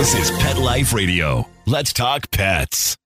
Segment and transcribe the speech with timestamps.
[0.00, 1.46] This is Pet Life Radio.
[1.66, 2.96] Let's talk pets.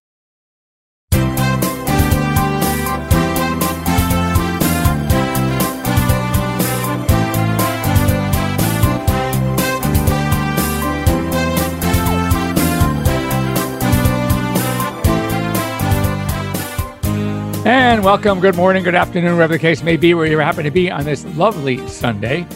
[17.67, 20.71] And welcome, good morning, good afternoon, wherever the case may be, where you happen to
[20.71, 22.47] be on this lovely Sunday.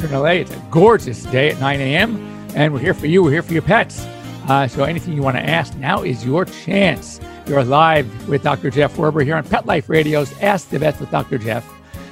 [0.00, 3.32] In LA, it's a gorgeous day at 9 a.m., and we're here for you, we're
[3.32, 4.04] here for your pets.
[4.48, 7.20] Uh, so anything you want to ask, now is your chance.
[7.46, 8.70] You're live with Dr.
[8.70, 11.38] Jeff Werber here on Pet Life Radio's Ask the Vets with Dr.
[11.38, 11.68] Jeff.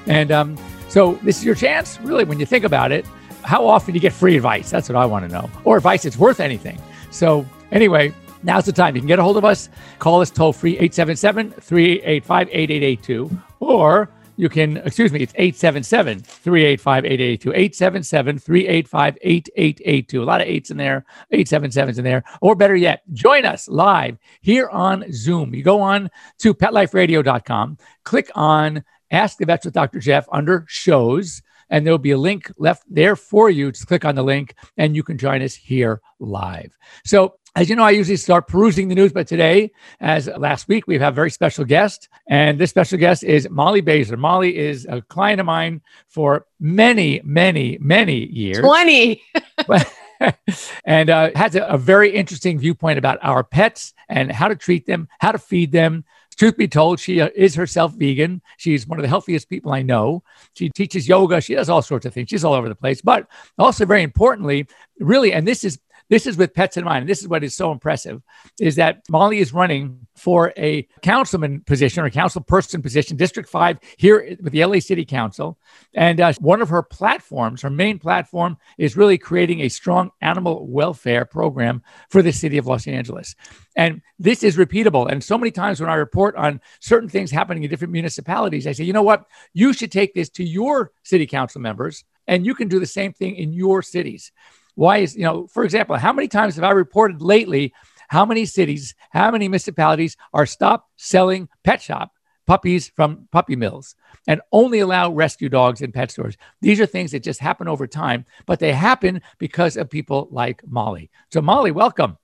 [0.07, 0.57] And um,
[0.89, 3.07] so this is your chance, really, when you think about it.
[3.43, 4.71] How often do you get free advice?
[4.71, 5.51] That's what I want to know.
[5.65, 6.81] Or advice that's worth anything.
[7.11, 8.95] So, anyway, Now's the time.
[8.95, 9.69] You can get a hold of us.
[9.99, 13.31] Call us toll free 877 385 8882.
[13.61, 14.09] Or
[14.43, 17.51] you can, excuse me, it's 877 385 8882.
[17.51, 20.21] 877 385 8882.
[20.21, 22.25] A lot of eights in there, 877s in there.
[22.41, 25.55] Or better yet, join us live here on Zoom.
[25.55, 30.01] You go on to petliferadio.com, click on Ask the Vets with Dr.
[30.01, 31.41] Jeff under shows
[31.73, 33.73] and there'll be a link left there for you.
[33.73, 36.77] Just click on the link and you can join us here live.
[37.05, 40.87] So as you know, I usually start perusing the news, but today, as last week,
[40.87, 42.09] we have a very special guest.
[42.27, 44.19] And this special guest is Molly Basler.
[44.19, 49.23] Molly is a client of mine for many, many, many years 20.
[50.85, 54.87] and uh, has a, a very interesting viewpoint about our pets and how to treat
[54.87, 58.43] them, how to feed them, truth be told, she uh, is herself vegan.
[58.57, 60.23] She's one of the healthiest people I know.
[60.55, 61.41] She teaches yoga.
[61.41, 62.29] She does all sorts of things.
[62.31, 63.01] She's all over the place.
[63.01, 63.27] But
[63.59, 64.67] also, very importantly,
[64.99, 65.79] really, and this is
[66.13, 67.01] this is with pets in mind.
[67.01, 68.21] And this is what is so impressive
[68.61, 73.49] is that Molly is running for a councilman position or a council person position, District
[73.49, 75.59] 5 here with the LA City Council.
[75.95, 80.67] And uh, one of her platforms, her main platform, is really creating a strong animal
[80.67, 83.35] welfare program for the city of Los Angeles.
[83.75, 85.11] And this is repeatable.
[85.11, 88.73] And so many times when I report on certain things happening in different municipalities, I
[88.73, 89.25] say, you know what?
[89.55, 93.15] You should take this to your city council members and you can do the same
[93.15, 94.31] thing in your cities.
[94.75, 97.73] Why is, you know, for example, how many times have I reported lately
[98.13, 102.13] how many cities, how many municipalities are stopped selling pet shop
[102.47, 103.95] puppies from puppy mills
[104.27, 106.37] and only allow rescue dogs in pet stores?
[106.61, 110.61] These are things that just happen over time, but they happen because of people like
[110.67, 111.11] Molly.
[111.31, 112.19] So, Molly, welcome.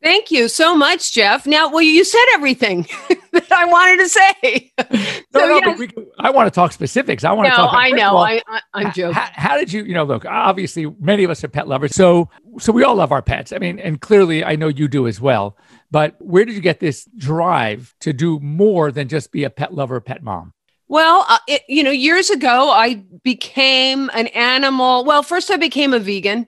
[0.00, 1.48] Thank you so much, Jeff.
[1.48, 2.86] Now, well, you said everything
[3.34, 4.72] that I wanted to say.
[4.78, 4.84] no,
[5.40, 5.78] so, no, yes.
[5.78, 7.24] but can, I want to talk specifics.
[7.24, 7.74] I want no, to talk.
[7.74, 8.16] I know.
[8.16, 8.40] All, I,
[8.74, 9.14] am joking.
[9.14, 11.94] How, how, did you, you know, look, obviously many of us are pet lovers.
[11.94, 13.52] So, so we all love our pets.
[13.52, 15.56] I mean, and clearly I know you do as well.
[15.90, 19.74] But where did you get this drive to do more than just be a pet
[19.74, 20.52] lover, pet mom?
[20.88, 25.04] Well, uh, it, you know, years ago, I became an animal.
[25.04, 26.46] Well, first I became a vegan.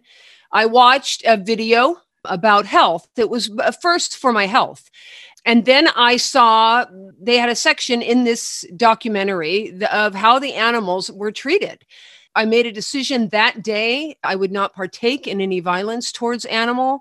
[0.52, 3.08] I watched a video about health.
[3.16, 4.90] It was first for my health.
[5.46, 6.84] And then I saw
[7.18, 11.86] they had a section in this documentary of how the animals were treated.
[12.34, 17.00] I made a decision that day I would not partake in any violence towards animal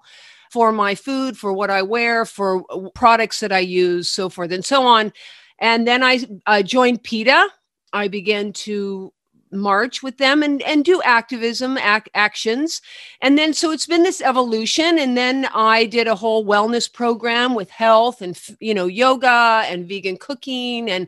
[0.51, 2.63] for my food, for what I wear, for
[2.93, 5.11] products that I use, so forth and so on.
[5.59, 7.49] And then I uh, joined PETA.
[7.93, 9.11] I began to
[9.51, 12.81] march with them and and do activism ac- actions.
[13.21, 14.99] And then so it's been this evolution.
[14.99, 19.87] And then i did a whole wellness program with health and you know yoga and
[19.87, 20.89] vegan cooking.
[20.89, 21.07] And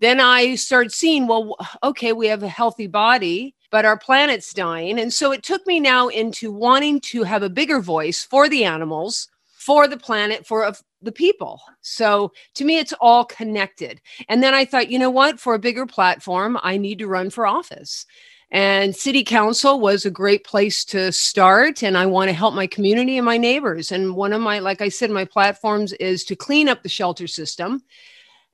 [0.00, 4.98] then i started seeing well okay we have a healthy body but our planet's dying.
[4.98, 8.64] And so it took me now into wanting to have a bigger voice for the
[8.64, 9.28] animals
[9.68, 11.60] for the planet for the people.
[11.82, 14.00] So to me, it's all connected.
[14.26, 15.38] And then I thought, you know what?
[15.38, 18.06] For a bigger platform, I need to run for office.
[18.50, 21.82] And city council was a great place to start.
[21.82, 23.92] And I want to help my community and my neighbors.
[23.92, 27.26] And one of my, like I said, my platforms is to clean up the shelter
[27.26, 27.82] system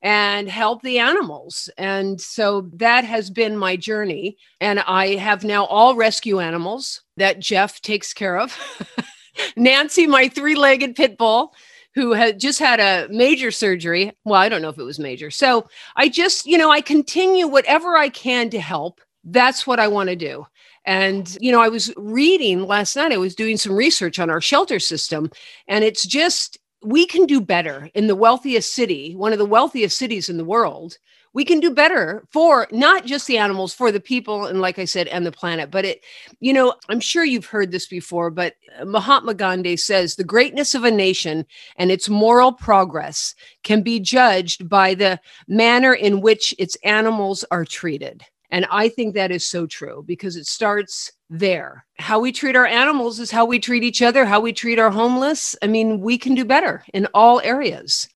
[0.02, 1.70] and help the animals.
[1.78, 4.36] And so that has been my journey.
[4.60, 8.58] And I have now all rescue animals that Jeff takes care of.
[9.56, 11.54] Nancy, my three legged pit bull,
[11.94, 14.12] who had just had a major surgery.
[14.24, 15.30] Well, I don't know if it was major.
[15.30, 19.00] So I just, you know, I continue whatever I can to help.
[19.22, 20.46] That's what I want to do.
[20.84, 24.40] And, you know, I was reading last night, I was doing some research on our
[24.40, 25.30] shelter system,
[25.66, 29.96] and it's just, we can do better in the wealthiest city, one of the wealthiest
[29.96, 30.98] cities in the world
[31.34, 34.84] we can do better for not just the animals, for the people, and like I
[34.84, 35.70] said, and the planet.
[35.70, 36.04] But it,
[36.40, 40.74] you know, I'm sure you've heard this before, but uh, Mahatma Gandhi says the greatness
[40.74, 41.44] of a nation
[41.76, 43.34] and its moral progress
[43.64, 48.22] can be judged by the manner in which its animals are treated.
[48.50, 51.84] And I think that is so true because it starts there.
[51.98, 54.90] How we treat our animals is how we treat each other, how we treat our
[54.90, 55.56] homeless.
[55.60, 58.08] I mean, we can do better in all areas.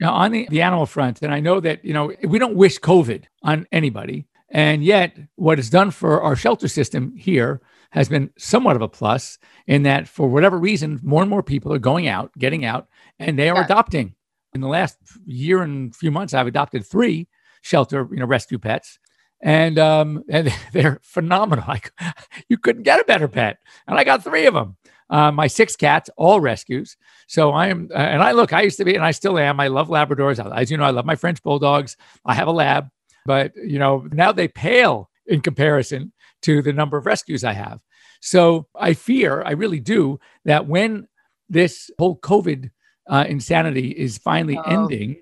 [0.00, 2.80] Now, on the, the animal front, and I know that, you know, we don't wish
[2.80, 4.26] COVID on anybody.
[4.48, 7.60] And yet, what it's done for our shelter system here
[7.90, 11.72] has been somewhat of a plus in that, for whatever reason, more and more people
[11.72, 12.88] are going out, getting out,
[13.18, 13.64] and they are yeah.
[13.64, 14.14] adopting.
[14.52, 17.28] In the last year and few months, I've adopted three
[17.62, 18.98] shelter, you know, rescue pets,
[19.40, 21.64] and um, and they're phenomenal.
[21.68, 21.92] Like
[22.48, 24.76] you couldn't get a better pet, and I got three of them.
[25.10, 26.96] Uh, my six cats, all rescues.
[27.26, 29.58] So I am, uh, and I look, I used to be, and I still am.
[29.58, 30.38] I love Labradors.
[30.56, 31.96] As you know, I love my French Bulldogs.
[32.24, 32.88] I have a lab,
[33.26, 36.12] but you know, now they pale in comparison
[36.42, 37.80] to the number of rescues I have.
[38.20, 41.08] So I fear, I really do, that when
[41.48, 42.70] this whole COVID
[43.08, 44.62] uh, insanity is finally oh.
[44.62, 45.16] ending,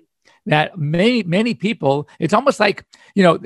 [0.49, 3.39] that many many people it's almost like you know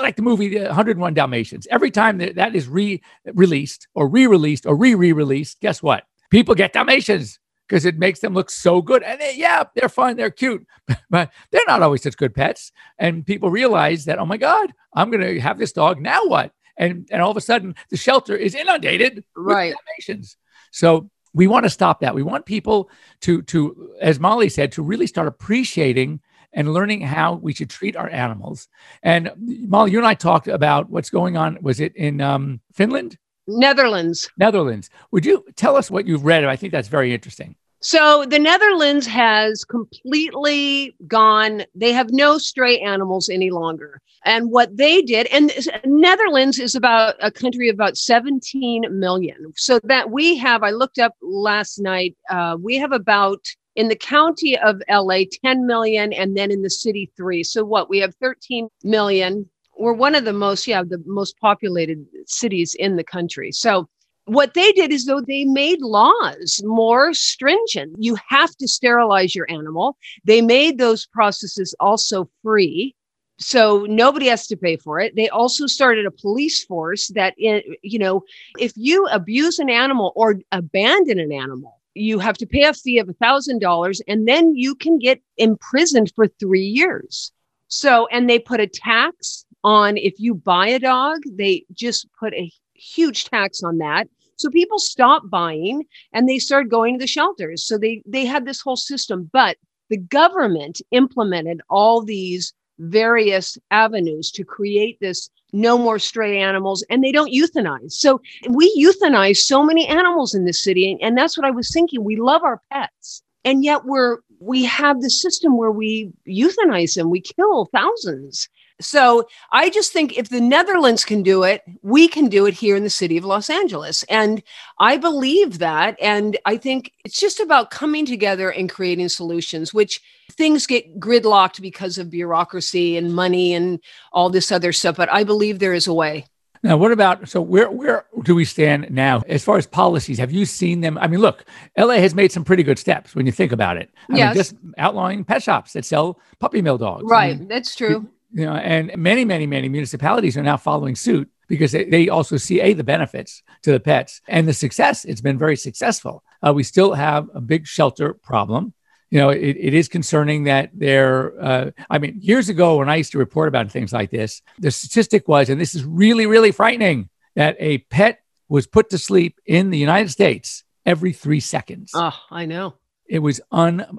[0.00, 1.66] like the movie 101 dalmatians.
[1.70, 6.04] Every time that, that is re-released or re-released or re-re-released guess what?
[6.30, 7.38] People get dalmatians
[7.68, 9.02] because it makes them look so good.
[9.02, 10.66] And they, yeah they're fun they're cute
[11.10, 12.70] but they're not always such good pets.
[12.98, 16.52] And people realize that oh my god i'm going to have this dog now what?
[16.76, 19.74] And and all of a sudden the shelter is inundated right.
[19.74, 20.36] Dalmatians.
[20.70, 22.14] So we want to stop that.
[22.14, 22.90] We want people
[23.22, 26.20] to to as Molly said to really start appreciating
[26.52, 28.68] and learning how we should treat our animals.
[29.02, 31.58] And Molly, you and I talked about what's going on.
[31.62, 33.16] Was it in um, Finland?
[33.46, 34.30] Netherlands.
[34.36, 34.90] Netherlands.
[35.12, 36.44] Would you tell us what you've read?
[36.44, 37.56] I think that's very interesting.
[37.82, 44.02] So the Netherlands has completely gone, they have no stray animals any longer.
[44.26, 45.50] And what they did, and
[45.86, 49.52] Netherlands is about a country of about 17 million.
[49.56, 53.46] So that we have, I looked up last night, uh, we have about
[53.76, 57.42] in the county of LA 10 million, and then in the city three.
[57.42, 57.88] So what?
[57.88, 59.48] We have 13 million.
[59.78, 63.52] We're one of the most, yeah, the most populated cities in the country.
[63.52, 63.88] So
[64.32, 67.96] what they did is though they made laws more stringent.
[67.98, 69.96] You have to sterilize your animal.
[70.24, 72.94] They made those processes also free
[73.40, 75.16] so nobody has to pay for it.
[75.16, 78.22] They also started a police force that you know
[78.58, 82.98] if you abuse an animal or abandon an animal you have to pay a fee
[82.98, 87.32] of a thousand dollars and then you can get imprisoned for three years.
[87.66, 92.32] So and they put a tax on if you buy a dog they just put
[92.34, 94.08] a huge tax on that
[94.40, 97.64] so people stopped buying and they started going to the shelters.
[97.64, 99.56] So they they had this whole system, but
[99.90, 107.04] the government implemented all these various avenues to create this no more stray animals and
[107.04, 107.92] they don't euthanize.
[107.92, 112.02] So we euthanize so many animals in this city and that's what I was thinking.
[112.02, 117.10] We love our pets and yet we're we have the system where we euthanize them.
[117.10, 118.48] We kill thousands.
[118.80, 122.76] So I just think if the Netherlands can do it, we can do it here
[122.76, 124.02] in the city of Los Angeles.
[124.04, 124.42] And
[124.78, 125.96] I believe that.
[126.00, 130.00] And I think it's just about coming together and creating solutions, which
[130.32, 133.80] things get gridlocked because of bureaucracy and money and
[134.12, 134.96] all this other stuff.
[134.96, 136.26] But I believe there is a way.
[136.62, 140.18] Now, what about so where where do we stand now as far as policies?
[140.18, 140.98] Have you seen them?
[140.98, 141.46] I mean, look,
[141.78, 143.88] LA has made some pretty good steps when you think about it.
[144.10, 144.26] I yes.
[144.26, 147.04] mean, just outlawing pet shops that sell puppy mill dogs.
[147.06, 150.94] Right, I mean, that's true you know, and many, many, many municipalities are now following
[150.94, 155.04] suit because they, they also see a the benefits to the pets and the success.
[155.04, 156.22] It's been very successful.
[156.46, 158.72] Uh, we still have a big shelter problem.
[159.10, 161.42] You know, it, it is concerning that there.
[161.42, 164.70] Uh, I mean, years ago when I used to report about things like this, the
[164.70, 169.40] statistic was, and this is really, really frightening, that a pet was put to sleep
[169.44, 171.90] in the United States every three seconds.
[171.94, 172.74] Oh, I know.
[173.06, 173.98] It was un.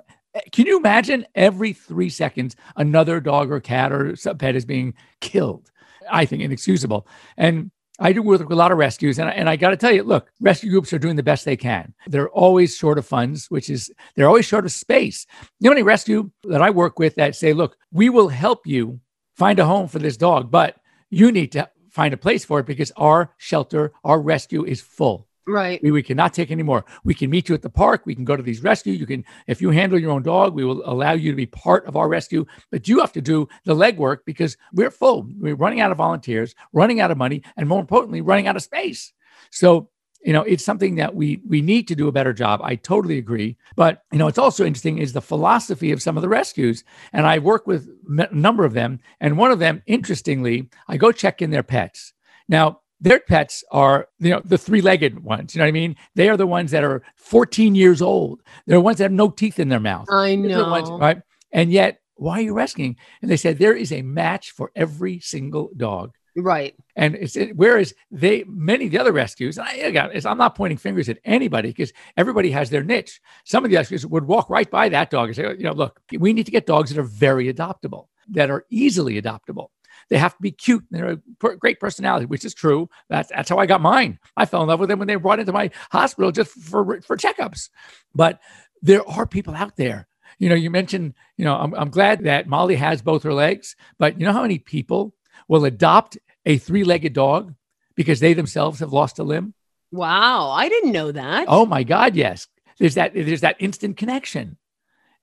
[0.51, 5.71] Can you imagine every three seconds another dog or cat or pet is being killed?
[6.09, 7.07] I think inexcusable.
[7.37, 9.77] And I do work with a lot of rescues, and I, and I got to
[9.77, 11.93] tell you, look, rescue groups are doing the best they can.
[12.07, 15.27] They're always short of funds, which is they're always short of space.
[15.59, 18.99] Know, any rescue that I work with that say, look, we will help you
[19.35, 20.77] find a home for this dog, but
[21.11, 25.27] you need to find a place for it because our shelter, our rescue is full.
[25.47, 25.81] Right.
[25.81, 26.85] We, we cannot take any more.
[27.03, 28.03] We can meet you at the park.
[28.05, 28.93] We can go to these rescue.
[28.93, 31.85] You can, if you handle your own dog, we will allow you to be part
[31.87, 32.45] of our rescue.
[32.69, 35.27] But you have to do the legwork because we're full.
[35.37, 38.61] We're running out of volunteers, running out of money, and more importantly, running out of
[38.61, 39.13] space.
[39.49, 39.89] So
[40.23, 43.17] you know it's something that we we need to do a better job i totally
[43.17, 46.83] agree but you know it's also interesting is the philosophy of some of the rescues
[47.11, 51.11] and i work with a number of them and one of them interestingly i go
[51.11, 52.13] check in their pets
[52.47, 55.95] now their pets are you know the three-legged ones you know what i mean?
[56.15, 58.41] They are the ones that are 14 years old.
[58.65, 60.07] They're the ones that have no teeth in their mouth.
[60.09, 60.69] I know.
[60.69, 61.21] ones, right?
[61.51, 62.95] And yet why are you rescuing?
[63.21, 66.13] And they said there is a match for every single dog.
[66.35, 66.75] Right.
[66.95, 70.77] And it's it, whereas they many of the other rescues, I, again, I'm not pointing
[70.77, 73.19] fingers at anybody because everybody has their niche.
[73.43, 75.73] Some of the rescues would walk right by that dog and say, oh, you know,
[75.73, 79.67] look, we need to get dogs that are very adoptable, that are easily adoptable.
[80.11, 80.83] They have to be cute.
[80.91, 82.89] They're a great personality, which is true.
[83.09, 84.19] That's that's how I got mine.
[84.35, 86.99] I fell in love with them when they were brought into my hospital just for
[87.01, 87.69] for checkups.
[88.13, 88.41] But
[88.81, 90.09] there are people out there.
[90.37, 93.77] You know, you mentioned, you know, I'm, I'm glad that Molly has both her legs,
[93.99, 95.15] but you know how many people
[95.47, 97.55] will adopt a three legged dog
[97.95, 99.53] because they themselves have lost a limb?
[99.93, 101.45] Wow, I didn't know that.
[101.47, 102.47] Oh my God, yes.
[102.79, 104.57] There's that there's that instant connection.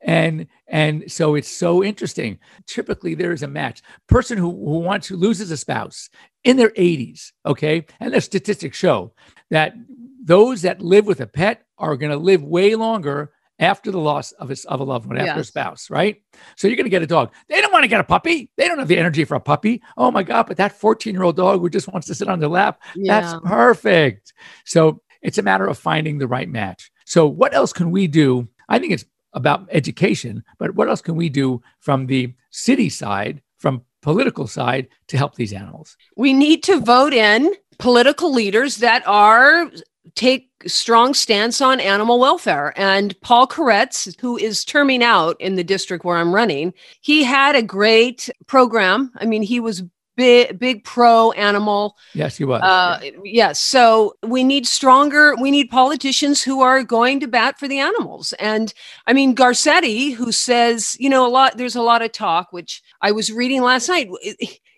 [0.01, 2.39] And and so it's so interesting.
[2.67, 3.83] Typically there is a match.
[4.07, 6.09] Person who, who wants who loses a spouse
[6.45, 7.87] in their 80s, okay?
[8.01, 9.13] And the statistics show
[9.51, 9.75] that
[10.23, 14.33] those that live with a pet are going to live way longer after the loss
[14.33, 15.39] of a, of a loved one, after yes.
[15.41, 16.23] a spouse, right?
[16.57, 17.33] So you're going to get a dog.
[17.49, 18.51] They don't want to get a puppy.
[18.57, 19.83] They don't have the energy for a puppy.
[19.97, 22.39] Oh my God, but that 14 year old dog who just wants to sit on
[22.39, 23.21] their lap, yeah.
[23.21, 24.33] that's perfect.
[24.65, 26.93] So it's a matter of finding the right match.
[27.05, 28.49] So, what else can we do?
[28.69, 29.05] I think it's
[29.39, 34.89] about education, but what else can we do from the city side, from political side
[35.07, 35.97] to help these animals?
[36.17, 39.71] We need to vote in political leaders that are
[40.15, 42.73] take strong stance on animal welfare.
[42.77, 47.55] And Paul Koretz, who is terming out in the district where I'm running, he had
[47.55, 49.13] a great program.
[49.17, 49.83] I mean, he was
[50.19, 51.97] big big pro animal.
[52.13, 52.61] Yes he was.
[52.61, 57.69] Uh, yes so we need stronger we need politicians who are going to bat for
[57.69, 58.35] the animals.
[58.35, 58.75] And
[59.07, 62.83] i mean garcetti who says you know a lot there's a lot of talk which
[63.01, 64.09] i was reading last night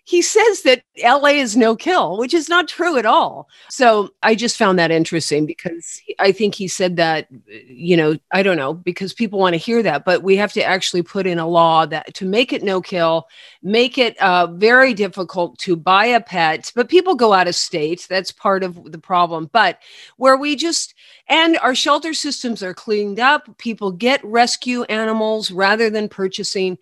[0.05, 3.49] he says that LA is no kill, which is not true at all.
[3.69, 8.43] So I just found that interesting because I think he said that, you know, I
[8.43, 11.39] don't know, because people want to hear that, but we have to actually put in
[11.39, 13.29] a law that to make it no kill,
[13.63, 16.73] make it uh, very difficult to buy a pet.
[16.75, 18.07] But people go out of state.
[18.09, 19.51] That's part of the problem.
[19.53, 19.79] But
[20.17, 20.95] where we just,
[21.29, 26.79] and our shelter systems are cleaned up, people get rescue animals rather than purchasing.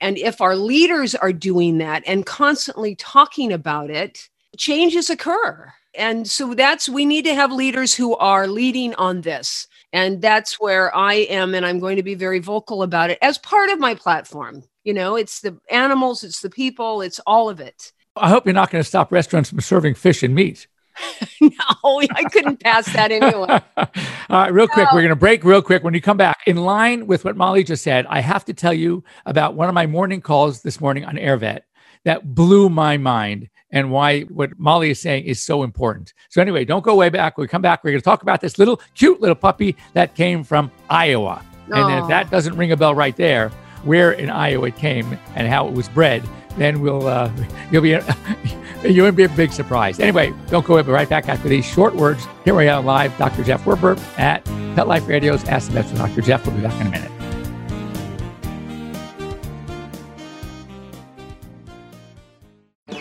[0.00, 5.72] And if our leaders are doing that and constantly talking about it, changes occur.
[5.96, 9.68] And so that's, we need to have leaders who are leading on this.
[9.92, 11.54] And that's where I am.
[11.54, 14.64] And I'm going to be very vocal about it as part of my platform.
[14.82, 17.92] You know, it's the animals, it's the people, it's all of it.
[18.16, 20.66] I hope you're not going to stop restaurants from serving fish and meat.
[21.40, 21.50] no,
[21.82, 23.60] I couldn't pass that anyway.
[23.76, 23.86] All
[24.30, 25.82] right, real quick, we're going to break real quick.
[25.82, 28.72] When you come back, in line with what Molly just said, I have to tell
[28.72, 31.60] you about one of my morning calls this morning on AirVet
[32.04, 36.12] that blew my mind and why what Molly is saying is so important.
[36.28, 37.36] So, anyway, don't go way back.
[37.36, 40.14] When we come back, we're going to talk about this little cute little puppy that
[40.14, 41.44] came from Iowa.
[41.70, 43.48] And if that doesn't ring a bell right there,
[43.84, 46.22] where in Iowa it came and how it was bred,
[46.56, 47.30] then we'll uh,
[47.70, 47.98] you'll be
[48.84, 49.98] you won't be a big surprise.
[50.00, 50.82] Anyway, don't go away.
[50.82, 52.26] But right back after these short words.
[52.44, 53.16] Here we are live.
[53.18, 53.44] Dr.
[53.44, 54.44] Jeff Werber at
[54.74, 56.20] Pet Life Radio's Ask the Vets with Dr.
[56.20, 56.46] Jeff.
[56.46, 57.10] We'll be back in a minute.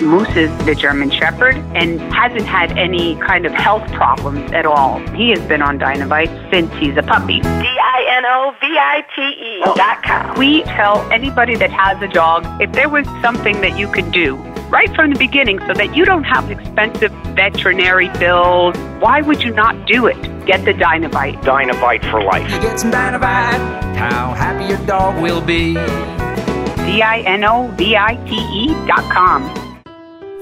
[0.01, 4.99] Moose is the German Shepherd and hasn't had any kind of health problems at all.
[5.15, 7.41] He has been on Dinovite since he's a puppy.
[8.13, 10.37] D-I-N-O-V-I-T-E dot com.
[10.37, 14.35] We tell anybody that has a dog, if there was something that you could do
[14.69, 19.51] right from the beginning so that you don't have expensive veterinary bills, why would you
[19.51, 20.21] not do it?
[20.45, 21.41] Get the Dinovite.
[21.41, 22.51] Dinovite for life.
[22.51, 25.73] You get some Dinovite, how happy your dog will be.
[26.93, 29.41] D-I-N-O-V-I-T-E dot com.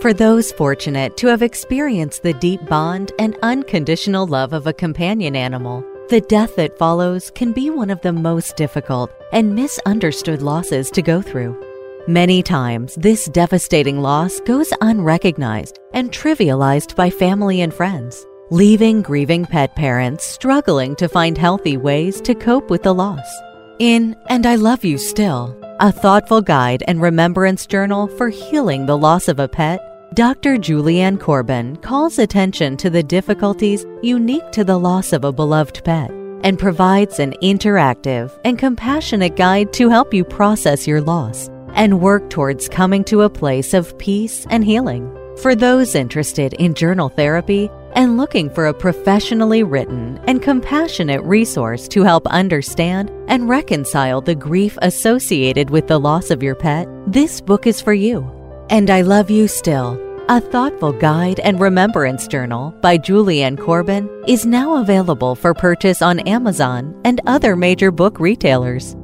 [0.01, 5.35] For those fortunate to have experienced the deep bond and unconditional love of a companion
[5.37, 10.91] animal, the death that follows can be one of the most difficult and misunderstood losses
[10.91, 11.57] to go through.
[12.05, 19.45] Many times, this devastating loss goes unrecognized and trivialized by family and friends, leaving grieving
[19.45, 23.31] pet parents struggling to find healthy ways to cope with the loss.
[23.79, 28.97] In And I Love You Still, a thoughtful guide and remembrance journal for healing the
[28.97, 29.79] loss of a pet,
[30.13, 30.57] Dr.
[30.57, 36.11] Julianne Corbin calls attention to the difficulties unique to the loss of a beloved pet
[36.43, 42.29] and provides an interactive and compassionate guide to help you process your loss and work
[42.29, 45.09] towards coming to a place of peace and healing.
[45.41, 51.87] For those interested in journal therapy and looking for a professionally written and compassionate resource
[51.87, 57.39] to help understand and reconcile the grief associated with the loss of your pet, this
[57.39, 58.40] book is for you.
[58.71, 59.99] And I Love You Still,
[60.29, 66.19] a thoughtful guide and remembrance journal by Julianne Corbin, is now available for purchase on
[66.21, 68.95] Amazon and other major book retailers.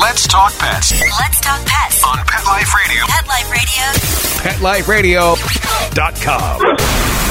[0.00, 2.02] Let's talk pets Let's talk pets.
[2.02, 3.04] on Pet Life Radio.
[3.08, 5.34] Pet Life Radio.
[5.34, 7.27] PetLifeRadio.com.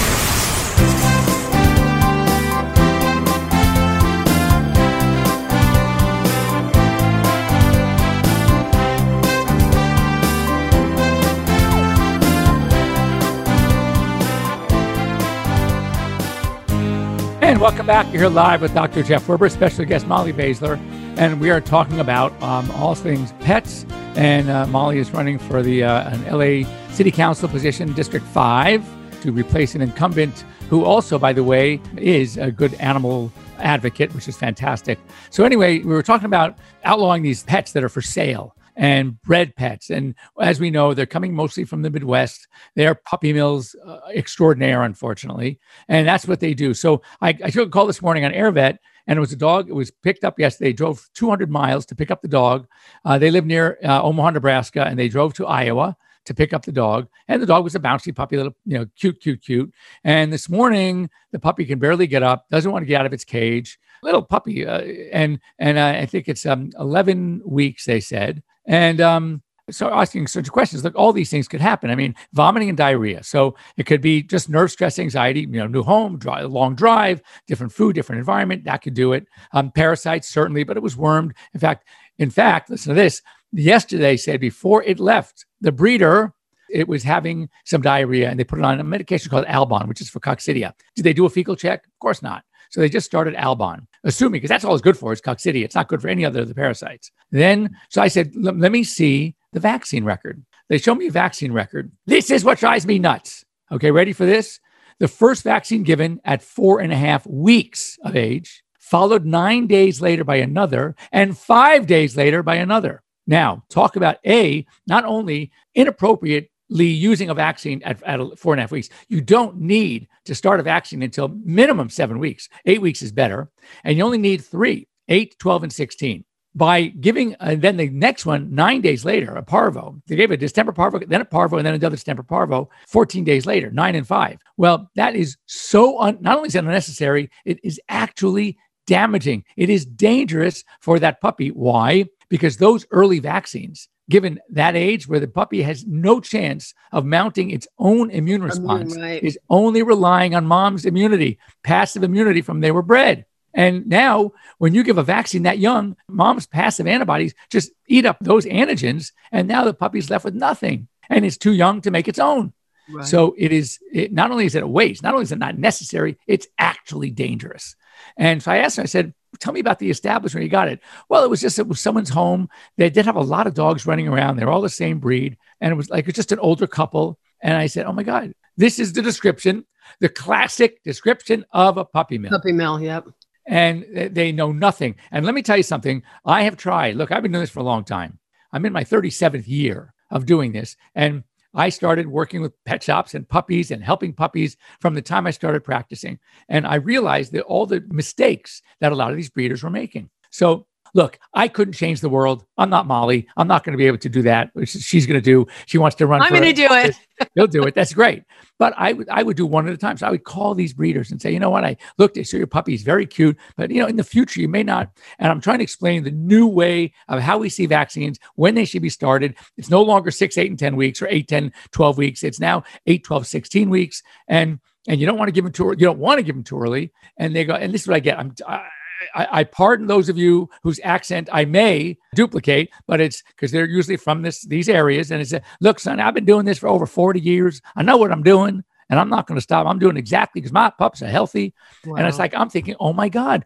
[17.57, 18.05] And welcome back.
[18.13, 19.01] You're here live with Dr.
[19.01, 20.77] Jeff Werber, special guest Molly Basler,
[21.17, 23.83] and we are talking about um, all things pets.
[24.15, 28.85] And uh, Molly is running for the uh, an LA City Council position, District Five,
[29.23, 34.27] to replace an incumbent who also, by the way, is a good animal advocate, which
[34.27, 34.99] is fantastic.
[35.31, 39.55] So anyway, we were talking about outlawing these pets that are for sale and bred
[39.55, 39.89] pets.
[39.89, 42.47] And as we know, they're coming mostly from the Midwest.
[42.75, 45.59] They're puppy mills uh, extraordinaire, unfortunately.
[45.89, 46.73] And that's what they do.
[46.73, 49.67] So I, I took a call this morning on AirVet, and it was a dog.
[49.67, 50.73] It was picked up yesterday.
[50.73, 52.67] Drove 200 miles to pick up the dog.
[53.03, 56.65] Uh, they live near uh, Omaha, Nebraska, and they drove to Iowa to pick up
[56.65, 57.07] the dog.
[57.27, 59.73] And the dog was a bouncy puppy, little, you know, cute, cute, cute.
[60.03, 63.13] And this morning, the puppy can barely get up, doesn't want to get out of
[63.13, 63.79] its cage.
[64.03, 67.85] Little puppy, uh, and and I think it's um, 11 weeks.
[67.85, 70.83] They said, and um, so asking such questions.
[70.83, 71.89] Look, all these things could happen.
[71.89, 73.23] I mean, vomiting and diarrhea.
[73.23, 75.41] So it could be just nerve stress, anxiety.
[75.41, 78.63] You know, new home, dry, long drive, different food, different environment.
[78.63, 79.25] That could do it.
[79.51, 81.33] Um, parasites certainly, but it was wormed.
[81.53, 81.87] In fact,
[82.17, 83.21] in fact, listen to this.
[83.51, 86.33] Yesterday said before it left the breeder,
[86.69, 90.01] it was having some diarrhea, and they put it on a medication called Albon, which
[90.01, 90.73] is for coccidia.
[90.95, 91.85] Did they do a fecal check?
[91.85, 92.43] Of course not.
[92.69, 95.63] So they just started Albon, assuming because that's all it's good for is coccidia.
[95.63, 97.11] It's not good for any other of the parasites.
[97.31, 100.43] Then, so I said, let me see the vaccine record.
[100.69, 101.91] They show me a vaccine record.
[102.05, 103.45] This is what drives me nuts.
[103.71, 104.59] Okay, ready for this?
[104.99, 110.01] The first vaccine given at four and a half weeks of age, followed nine days
[110.01, 113.03] later by another, and five days later by another.
[113.27, 118.63] Now, talk about A, not only inappropriately using a vaccine at, at four and a
[118.63, 122.49] half weeks, you don't need to start a vaccine until minimum seven weeks.
[122.65, 123.49] Eight weeks is better.
[123.83, 126.23] And you only need three, eight, 12, and 16
[126.55, 130.01] by giving uh, then the next one nine days later a parvo.
[130.07, 133.45] They gave a distemper parvo then a parvo and then another distemper parvo 14 days
[133.45, 134.39] later nine and five.
[134.57, 139.43] Well that is so un- not only is it unnecessary it is actually damaging.
[139.55, 141.49] It is dangerous for that puppy.
[141.49, 142.05] Why?
[142.29, 147.51] Because those early vaccines given that age where the puppy has no chance of mounting
[147.51, 149.23] its own immune response right.
[149.23, 153.25] is only relying on mom's immunity passive immunity from they were bred
[153.57, 158.17] and now, when you give a vaccine that young, mom's passive antibodies just eat up
[158.21, 159.13] those antigens.
[159.31, 162.53] And now the puppy's left with nothing and it's too young to make its own.
[162.89, 163.03] Right.
[163.05, 165.57] So it is, it, not only is it a waste, not only is it not
[165.57, 167.75] necessary, it's actually dangerous.
[168.15, 170.79] And so I asked her, I said, tell me about the establishment you got it.
[171.09, 172.49] Well, it was just, it was someone's home.
[172.77, 174.37] They did have a lot of dogs running around.
[174.37, 175.37] They're all the same breed.
[175.61, 177.19] And it was like, it's just an older couple.
[177.41, 179.65] And I said, oh my God, this is the description,
[179.99, 182.81] the classic description of a puppy mill Puppy mill.
[182.81, 183.05] Yep.
[183.45, 184.95] and they- they know nothing.
[185.11, 186.03] And let me tell you something.
[186.25, 186.95] I have tried.
[186.95, 188.19] Look, I've been doing this for a long time.
[188.51, 191.23] I'm in my 37th year of doing this, and
[191.57, 195.31] I started working with pet shops and puppies and helping puppies from the time I
[195.31, 196.19] started practicing.
[196.47, 200.09] And I realized that all the mistakes that a lot of these breeders were making.
[200.31, 200.67] So.
[200.97, 202.43] Look, I couldn't change the world.
[202.57, 203.27] I'm not Molly.
[203.37, 204.49] I'm not going to be able to do that.
[204.65, 205.45] She's going to do.
[205.67, 206.23] She wants to run.
[206.23, 206.95] I'm going to do it.
[207.35, 207.75] He'll do it.
[207.75, 208.23] That's great.
[208.57, 209.97] But I would I would do one at a time.
[209.97, 211.63] So I would call these breeders and say, you know what?
[211.63, 214.41] I looked, I saw your puppy is very cute, but you know, in the future
[214.41, 214.89] you may not.
[215.19, 218.65] And I'm trying to explain the new way of how we see vaccines, when they
[218.65, 219.35] should be started.
[219.55, 222.23] It's no longer six, eight, and 10 weeks or eight, 10, 12 weeks.
[222.23, 224.01] It's now eight, 12, 16 weeks.
[224.27, 226.43] And and you don't want to give them too you don't want to give them
[226.43, 226.91] too early.
[227.17, 228.17] And they go, and this is what I get.
[228.17, 228.65] I'm I,
[229.13, 233.65] I, I pardon those of you whose accent I may duplicate, but it's because they're
[233.65, 235.11] usually from this these areas.
[235.11, 237.61] And it's a, look, son, I've been doing this for over 40 years.
[237.75, 239.67] I know what I'm doing, and I'm not going to stop.
[239.67, 241.53] I'm doing exactly because my pups are healthy.
[241.85, 243.45] And it's like I'm thinking, oh my God,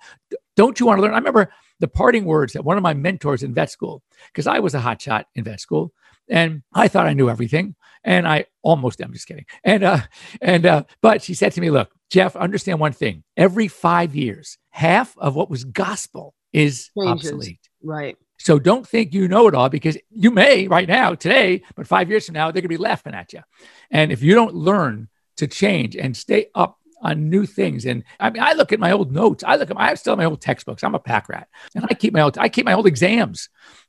[0.55, 1.13] don't you want to learn?
[1.13, 4.59] I remember the parting words that one of my mentors in vet school, because I
[4.59, 5.93] was a hot shot in vet school,
[6.29, 9.45] and I thought I knew everything, and I almost I'm just kidding.
[9.63, 10.01] And uh,
[10.41, 13.24] and uh, but she said to me, look, Jeff, understand one thing.
[13.38, 17.32] Every five years, half of what was gospel is Changes.
[17.32, 17.69] obsolete.
[17.82, 18.17] Right.
[18.38, 22.10] So don't think you know it all because you may right now, today, but five
[22.10, 23.41] years from now, they're going to be laughing at you.
[23.89, 28.30] And if you don't learn to change and stay up on new things, and I
[28.30, 29.43] mean, I look at my old notes.
[29.43, 30.84] I look at my, I still have my old textbooks.
[30.84, 33.47] I'm a pack rat, and I keep my old, I keep my old exams,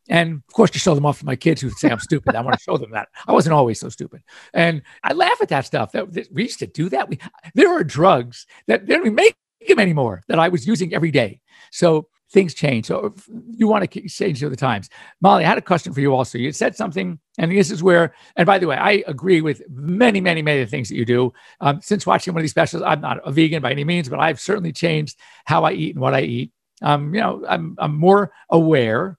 [0.09, 2.35] and of course, to show them off to my kids who say I'm stupid.
[2.35, 4.23] I want to show them that I wasn't always so stupid,
[4.55, 5.93] and I laugh at that stuff.
[5.93, 7.09] That, that we used to do that.
[7.09, 7.19] We,
[7.55, 9.37] there are drugs that they don't make
[9.69, 11.41] them anymore that I was using every day.
[11.71, 12.87] So things change.
[12.87, 13.15] So
[13.51, 14.89] you want to change with the times.
[15.21, 16.39] Molly, I had a question for you also.
[16.39, 20.21] You said something, and this is where, and by the way, I agree with many,
[20.21, 21.33] many, many things that you do.
[21.61, 24.19] Um, since watching one of these specials, I'm not a vegan by any means, but
[24.19, 26.53] I've certainly changed how I eat and what I eat.
[26.81, 29.19] Um, you know, I'm, I'm more aware.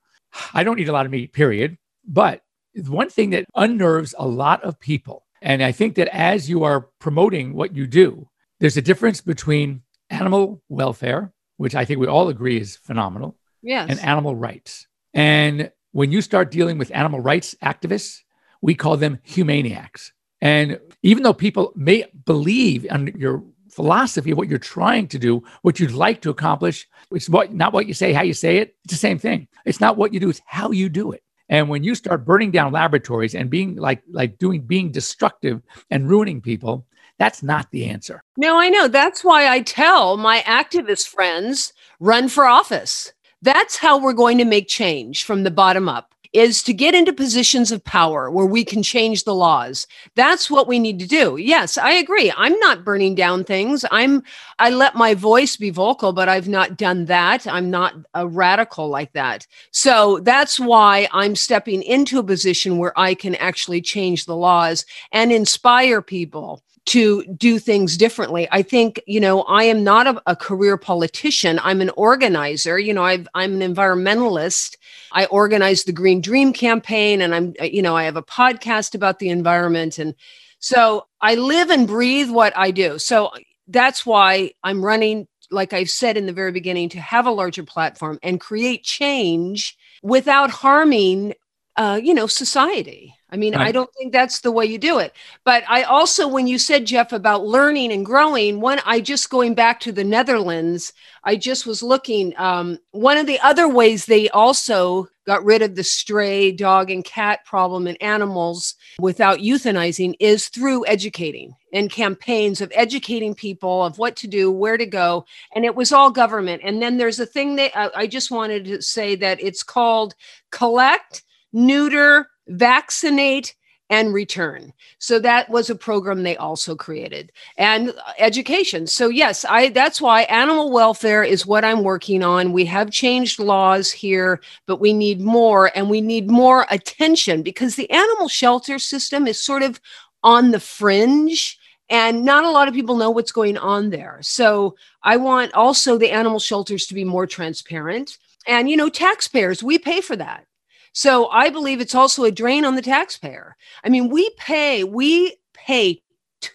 [0.54, 1.78] I don't eat a lot of meat, period.
[2.06, 2.42] But
[2.88, 6.90] one thing that unnerves a lot of people, and I think that as you are
[7.00, 12.30] promoting what you do, there's a difference between animal welfare which I think we all
[12.30, 13.90] agree is phenomenal, yes.
[13.90, 14.88] and animal rights.
[15.14, 18.20] And when you start dealing with animal rights activists,
[18.62, 20.12] we call them humaniacs.
[20.42, 23.44] And even though people may believe on your
[23.74, 27.74] philosophy of what you're trying to do, what you'd like to accomplish, it's what not
[27.74, 28.76] what you say, how you say it.
[28.86, 29.48] It's the same thing.
[29.66, 31.24] It's not what you do, it's how you do it.
[31.50, 36.10] And when you start burning down laboratories and being like like doing being destructive and
[36.10, 36.86] ruining people,
[37.20, 38.22] that's not the answer.
[38.38, 38.88] No, I know.
[38.88, 43.14] That's why I tell my activist friends run for office.
[43.42, 47.14] That's how we're going to make change from the bottom up is to get into
[47.14, 49.88] positions of power where we can change the laws.
[50.16, 51.38] That's what we need to do.
[51.38, 52.34] Yes, I agree.
[52.36, 53.86] I'm not burning down things.
[53.92, 54.24] I'm
[54.60, 57.46] I let my voice be vocal, but I've not done that.
[57.48, 59.46] I'm not a radical like that.
[59.72, 64.86] So that's why I'm stepping into a position where I can actually change the laws
[65.12, 68.48] and inspire people to do things differently.
[68.52, 71.60] I think, you know, I am not a, a career politician.
[71.64, 72.78] I'm an organizer.
[72.78, 74.76] You know, i am an environmentalist.
[75.14, 79.20] I organize the Green Dream campaign, and I'm, you know, I have a podcast about
[79.20, 80.00] the environment.
[80.00, 80.16] And
[80.60, 82.98] so I live and breathe what I do.
[82.98, 83.32] So
[83.68, 87.64] that's why I'm running, like I've said in the very beginning, to have a larger
[87.64, 91.34] platform and create change without harming,
[91.78, 93.16] uh, you know, society.
[93.34, 93.68] I mean, right.
[93.68, 95.16] I don't think that's the way you do it.
[95.44, 99.56] But I also, when you said, Jeff, about learning and growing, one, I just going
[99.56, 100.94] back to the Netherlands,
[101.24, 102.36] I just was looking.
[102.38, 107.04] Um, one of the other ways they also got rid of the stray dog and
[107.04, 113.98] cat problem in animals without euthanizing is through educating and campaigns of educating people of
[113.98, 115.26] what to do, where to go.
[115.56, 116.62] And it was all government.
[116.64, 120.14] And then there's a thing that uh, I just wanted to say that it's called
[120.52, 123.56] collect, neuter, vaccinate
[123.90, 124.74] and return.
[124.98, 128.88] So that was a program they also created and education.
[128.88, 132.54] So yes, I that's why animal welfare is what I'm working on.
[132.54, 137.76] We have changed laws here, but we need more and we need more attention because
[137.76, 139.80] the animal shelter system is sort of
[140.24, 144.18] on the fringe and not a lot of people know what's going on there.
[144.22, 148.18] So I want also the animal shelters to be more transparent.
[148.48, 150.46] And you know, taxpayers, we pay for that.
[150.94, 153.56] So I believe it's also a drain on the taxpayer.
[153.84, 156.02] I mean, we pay, we pay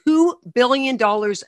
[0.06, 0.98] $2 billion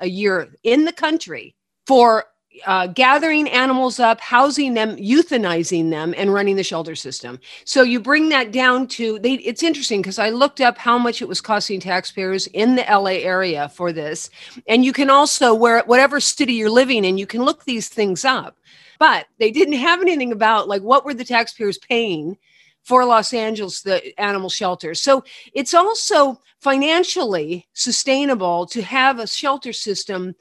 [0.01, 1.55] a year in the country
[1.87, 2.27] for
[2.67, 7.39] uh, gathering animals up, housing them, euthanizing them, and running the shelter system.
[7.65, 9.35] So you bring that down to they.
[9.35, 13.23] It's interesting because I looked up how much it was costing taxpayers in the LA
[13.23, 14.31] area for this,
[14.67, 18.25] and you can also where whatever city you're living in, you can look these things
[18.25, 18.57] up.
[18.99, 22.37] But they didn't have anything about like what were the taxpayers paying
[22.91, 25.01] for Los Angeles, the animal shelters.
[25.01, 25.23] So
[25.55, 30.35] it's also financially sustainable to have a shelter system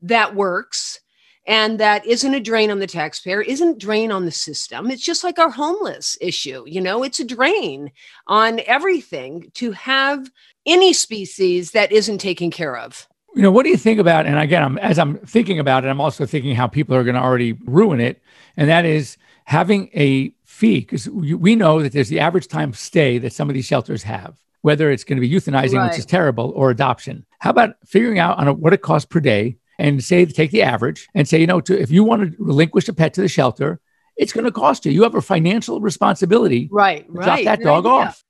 [0.00, 1.00] that works
[1.46, 4.90] and that isn't a drain on the taxpayer, isn't drain on the system.
[4.90, 7.92] It's just like our homeless issue, you know, it's a drain
[8.26, 10.30] on everything to have
[10.64, 13.06] any species that isn't taken care of.
[13.34, 14.24] You know, what do you think about?
[14.24, 17.14] And again, I'm, as I'm thinking about it, I'm also thinking how people are going
[17.16, 18.22] to already ruin it,
[18.56, 23.18] and that is having a fee because we know that there's the average time stay
[23.18, 25.90] that some of these shelters have whether it's going to be euthanizing right.
[25.90, 27.24] which is terrible or adoption.
[27.38, 30.62] How about figuring out on a, what it costs per day and say take the
[30.62, 33.28] average and say you know to, if you want to relinquish a pet to the
[33.28, 33.80] shelter
[34.16, 34.92] it's going to cost you.
[34.92, 38.08] You have a financial responsibility right right drop that dog idea.
[38.08, 38.24] off.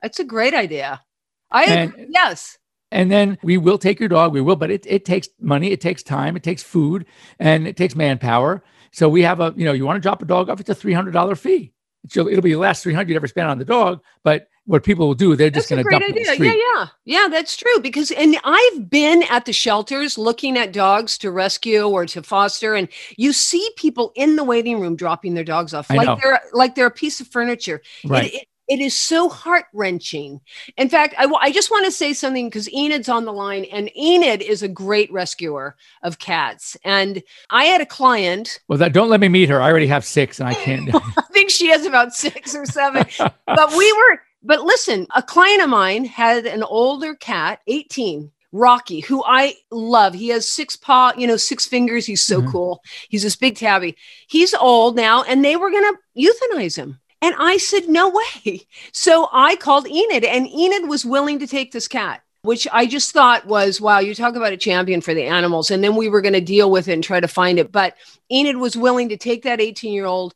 [0.00, 1.02] That's a great idea.
[1.50, 2.58] I and, yes.
[2.90, 5.80] and then we will take your dog we will but it, it takes money it
[5.80, 7.04] takes time it takes food
[7.38, 8.64] and it takes manpower.
[8.92, 10.74] So we have a you know you want to drop a dog off it's a
[10.74, 11.73] $300 fee
[12.04, 15.06] it'll, it'll be the last 300 you ever spent on the dog but what people
[15.06, 16.22] will do they're just going to dump idea.
[16.32, 20.72] it yeah yeah yeah that's true because and i've been at the shelters looking at
[20.72, 25.34] dogs to rescue or to foster and you see people in the waiting room dropping
[25.34, 28.26] their dogs off like they're like they're a piece of furniture right.
[28.26, 30.40] It, it, it is so heart wrenching.
[30.76, 33.94] In fact, I, I just want to say something because Enid's on the line, and
[33.96, 36.76] Enid is a great rescuer of cats.
[36.84, 38.60] And I had a client.
[38.68, 39.60] Well, that, don't let me meet her.
[39.60, 40.94] I already have six, and I can't.
[40.94, 43.06] I think she has about six or seven.
[43.46, 44.20] but we were.
[44.42, 50.12] But listen, a client of mine had an older cat, 18, Rocky, who I love.
[50.14, 52.04] He has six paw, you know, six fingers.
[52.04, 52.50] He's so mm-hmm.
[52.50, 52.82] cool.
[53.08, 53.96] He's this big tabby.
[54.28, 57.00] He's old now, and they were going to euthanize him.
[57.24, 58.66] And I said, no way.
[58.92, 63.12] So I called Enid, and Enid was willing to take this cat which I just
[63.12, 65.70] thought was, wow, you talk about a champion for the animals.
[65.70, 67.72] And then we were going to deal with it and try to find it.
[67.72, 67.96] But
[68.30, 70.34] Enid was willing to take that 18 year old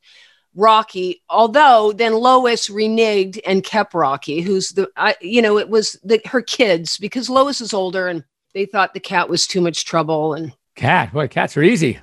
[0.55, 5.99] Rocky, although then Lois reneged and kept Rocky, who's the, I, you know, it was
[6.03, 8.23] the, her kids because Lois is older and
[8.55, 10.33] they thought the cat was too much trouble.
[10.33, 11.99] And cat, boy, cats are easy.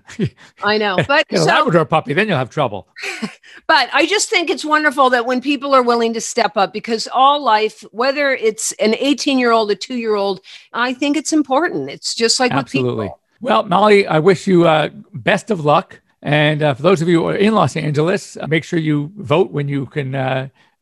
[0.63, 2.87] I know, but Get a so, Labrador puppy, then you'll have trouble.
[3.67, 7.09] but I just think it's wonderful that when people are willing to step up, because
[7.13, 10.43] all life, whether it's an 18 year old, a two year old,
[10.75, 11.89] I think it's important.
[11.89, 12.97] It's just like Absolutely.
[12.97, 13.21] with people.
[13.41, 16.01] Well, Molly, I wish you uh, best of luck.
[16.23, 19.13] And uh, for those of you who are in Los Angeles, uh, make sure you
[19.17, 20.15] vote when you can,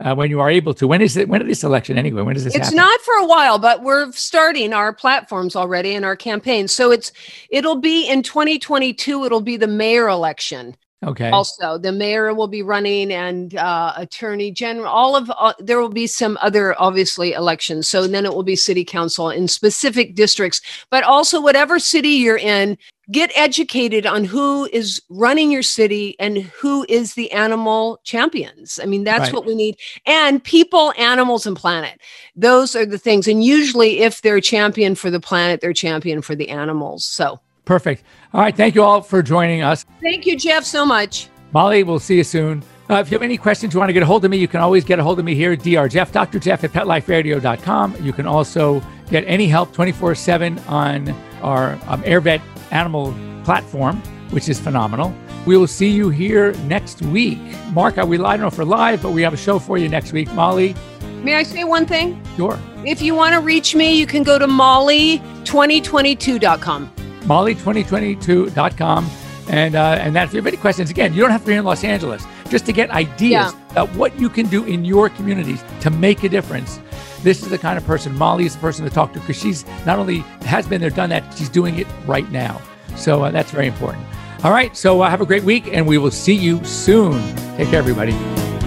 [0.00, 0.88] uh, when you are able to.
[0.88, 1.28] When is it?
[1.28, 2.22] When is this election anyway?
[2.22, 2.54] When does this?
[2.54, 2.76] It's happen?
[2.76, 6.68] not for a while, but we're starting our platforms already and our campaign.
[6.68, 7.12] So it's
[7.48, 9.24] it'll be in 2022.
[9.24, 10.76] It'll be the mayor election.
[11.04, 11.30] Okay.
[11.30, 14.86] Also, the mayor will be running and uh, attorney general.
[14.86, 17.88] All of uh, there will be some other obviously elections.
[17.88, 20.60] So then it will be city council in specific districts.
[20.90, 22.78] But also, whatever city you're in,
[23.10, 28.80] get educated on who is running your city and who is the animal champions.
[28.82, 29.34] I mean, that's right.
[29.34, 29.76] what we need.
[30.06, 32.00] And people, animals, and planet.
[32.34, 33.28] Those are the things.
[33.28, 37.04] And usually, if they're champion for the planet, they're champion for the animals.
[37.04, 37.40] So.
[37.64, 38.04] Perfect.
[38.34, 38.54] All right.
[38.54, 39.86] Thank you all for joining us.
[40.02, 41.28] Thank you, Jeff, so much.
[41.52, 42.64] Molly, we'll see you soon.
[42.90, 44.48] Uh, if you have any questions, you want to get a hold of me, you
[44.48, 45.88] can always get a hold of me here, Dr.
[45.88, 46.40] Jeff, Dr.
[46.40, 48.04] Jeff at PetLifeRadio.com.
[48.04, 51.10] You can also get any help 24 7 on
[51.42, 52.42] our um, AirVet
[52.72, 55.14] animal platform, which is phenomenal.
[55.46, 57.38] We will see you here next week.
[57.72, 59.88] Mark, we, I don't know if we're live, but we have a show for you
[59.88, 60.32] next week.
[60.32, 60.74] Molly.
[61.22, 62.20] May I say one thing?
[62.36, 62.58] Sure.
[62.84, 66.93] If you want to reach me, you can go to molly2022.com
[67.24, 69.10] molly2022.com.
[69.48, 71.54] And uh, and that if you have any questions, again, you don't have to be
[71.54, 72.24] in Los Angeles.
[72.48, 73.52] Just to get ideas yeah.
[73.72, 76.80] about what you can do in your communities to make a difference.
[77.22, 79.66] This is the kind of person Molly is the person to talk to because she's
[79.84, 82.60] not only has been there, done that, she's doing it right now.
[82.96, 84.04] So uh, that's very important.
[84.44, 87.18] All right, so uh, have a great week, and we will see you soon.
[87.56, 88.12] Take care, everybody.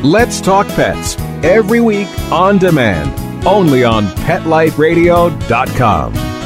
[0.01, 6.36] Let's talk pets every week on demand, only on PetLifeRadio.com.